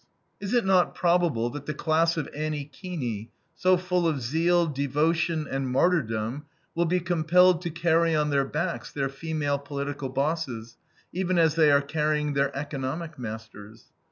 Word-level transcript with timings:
Is 0.39 0.55
it 0.55 0.65
not 0.65 0.95
probable 0.95 1.51
that 1.51 1.67
the 1.67 1.75
class 1.75 2.17
of 2.17 2.27
Annie 2.35 2.65
Keeney, 2.65 3.29
so 3.53 3.77
full 3.77 4.07
of 4.07 4.19
zeal, 4.19 4.65
devotion, 4.65 5.47
and 5.47 5.69
martyrdom, 5.69 6.47
will 6.73 6.85
be 6.85 6.99
compelled 6.99 7.61
to 7.61 7.69
carry 7.69 8.15
on 8.15 8.31
their 8.31 8.45
backs 8.45 8.91
their 8.91 9.09
female 9.09 9.59
political 9.59 10.09
bosses, 10.09 10.75
even 11.13 11.37
as 11.37 11.53
they 11.53 11.69
are 11.69 11.81
carrying 11.83 12.33
their 12.33 12.49
economic 12.57 13.19
masters. 13.19 13.89